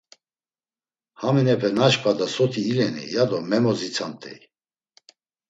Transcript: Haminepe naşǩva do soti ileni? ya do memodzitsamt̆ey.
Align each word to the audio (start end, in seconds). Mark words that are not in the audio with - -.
Haminepe 1.19 1.69
naşǩva 1.77 2.11
do 2.17 2.25
soti 2.33 2.61
ileni? 2.71 3.03
ya 3.13 3.23
do 3.29 3.37
memodzitsamt̆ey. 3.49 4.39